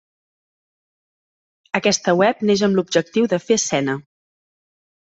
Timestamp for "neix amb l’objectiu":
2.53-3.31